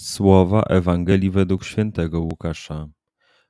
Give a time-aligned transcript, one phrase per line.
[0.00, 2.88] Słowa Ewangelii według świętego Łukasza.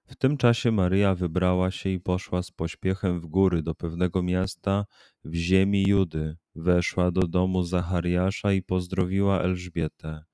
[0.06, 4.84] W tym czasie Maryja wybrała się i poszła z pośpiechem w góry do pewnego miasta
[5.24, 6.36] w ziemi Judy.
[6.55, 10.24] Weszła do domu Zachariasza i pozdrowiła Elżbietę.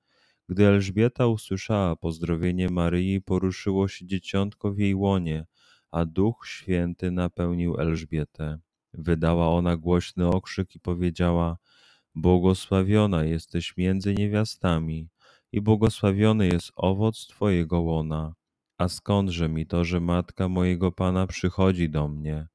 [0.49, 5.45] Gdy Elżbieta usłyszała pozdrowienie Maryi, poruszyło się dzieciątko w jej łonie,
[5.91, 8.59] a Duch Święty napełnił Elżbietę.
[8.93, 11.57] Wydała ona głośny okrzyk i powiedziała:
[12.15, 15.09] Błogosławiona jesteś między niewiastami
[15.55, 18.33] i błogosławiony jest owoc Twojego łona.
[18.77, 22.47] A skądże mi to, że matka mojego Pana przychodzi do mnie?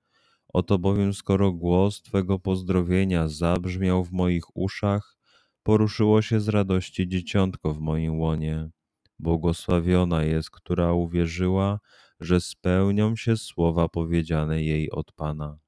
[0.49, 5.17] Oto bowiem, skoro głos Twego pozdrowienia zabrzmiał w moich uszach,
[5.63, 8.71] poruszyło się z radości dzieciątko w moim łonie.
[9.19, 11.81] Błogosławiona jest, która uwierzyła,
[12.21, 15.59] że spełnią się słowa powiedziane jej od Pana.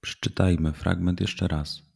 [0.00, 1.95] Przeczytajmy fragment jeszcze raz.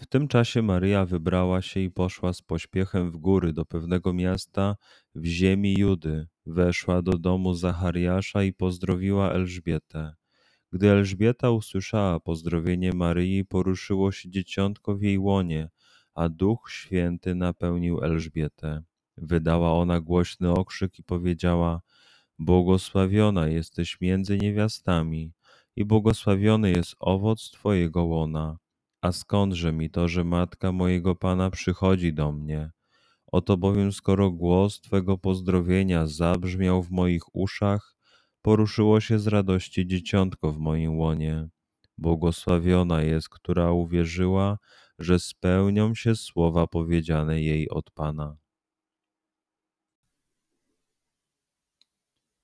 [0.00, 4.76] W tym czasie Maryja wybrała się i poszła z pośpiechem w góry do pewnego miasta
[5.14, 6.26] w ziemi Judy.
[6.46, 10.14] Weszła do domu Zachariasza i pozdrowiła Elżbietę.
[10.72, 15.68] Gdy Elżbieta usłyszała pozdrowienie Maryi, poruszyło się dzieciątko w jej łonie,
[16.14, 18.82] a Duch Święty napełnił Elżbietę.
[19.16, 21.80] Wydała ona głośny okrzyk i powiedziała:
[22.38, 25.32] Błogosławiona jesteś między niewiastami,
[25.76, 28.58] i błogosławiony jest owoc Twojego łona.
[29.00, 32.70] A skądże mi to, że matka mojego Pana przychodzi do mnie?
[33.26, 37.96] Oto bowiem, skoro głos Twego pozdrowienia zabrzmiał w moich uszach,
[38.42, 41.48] poruszyło się z radości dzieciątko w moim łonie.
[41.98, 44.58] Błogosławiona jest, która uwierzyła,
[44.98, 48.36] że spełnią się słowa powiedziane jej od Pana.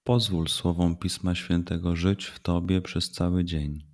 [0.05, 3.94] Pozwól słowom Pisma Świętego żyć w Tobie przez cały dzień.